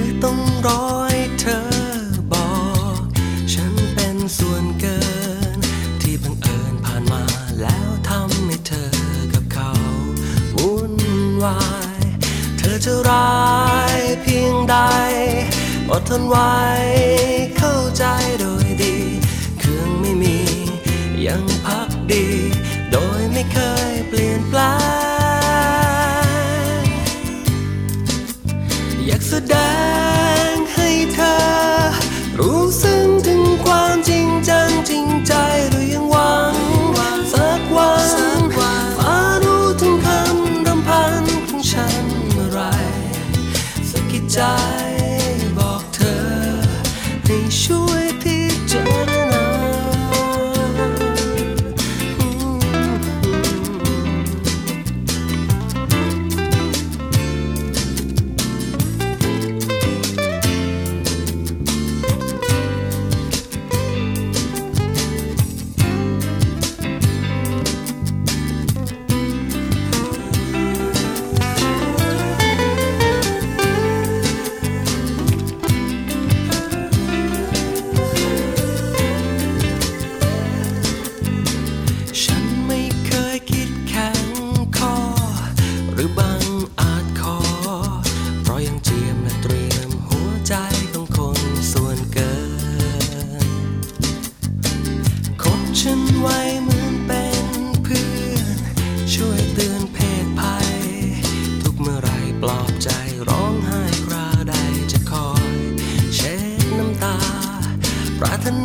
[0.00, 1.60] ือต้องรอให้เธอ
[2.32, 2.50] บอ
[2.98, 3.00] ก
[3.52, 4.98] ฉันเป็นส่วนเกิ
[5.54, 5.58] น
[6.00, 7.24] ที่บังเอิญผ่านมา
[7.60, 8.90] แล้วทำให้เธอ
[9.34, 9.72] กับเขา
[10.56, 10.94] วุ่น
[11.44, 11.62] วา
[11.98, 12.02] ย
[12.58, 13.38] เธอจะร้า
[13.96, 14.76] ยเพียงใด
[15.90, 16.54] อดทนไว้
[17.58, 18.04] เข้าใจ
[18.40, 18.96] โดยดี
[19.58, 20.36] เครื่องไม่มี
[21.26, 22.26] ยังพักดี
[22.92, 23.20] โดย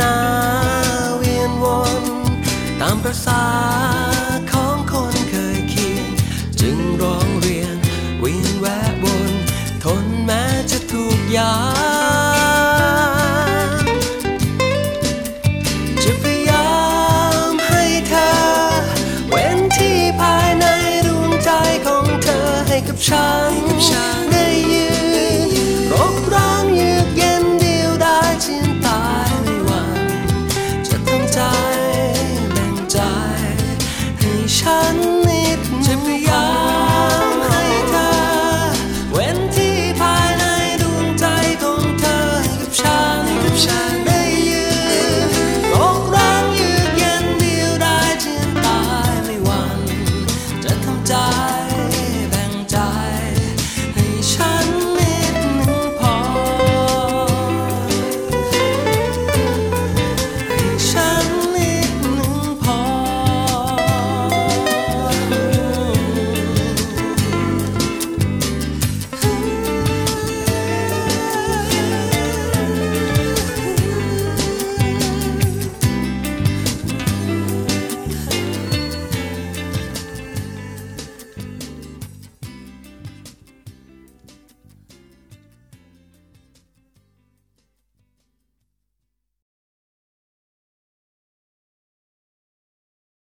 [0.00, 0.16] นา
[1.18, 1.66] เวียนว
[2.02, 2.04] น
[2.80, 3.44] ตามประสา
[4.52, 6.06] ของคนเคยเคียง
[6.60, 7.76] จึงร้องเรียน
[8.22, 9.32] วิ่งแวะวน
[9.84, 11.56] ทนแม้จะถูกยา
[13.82, 13.84] ม
[16.02, 16.72] จะพยายา
[17.48, 18.30] มให้เธอ
[19.30, 20.66] เว้นที่ภายใน
[21.06, 21.50] ดวงใจ
[21.86, 23.41] ของเธอให้กับฉัน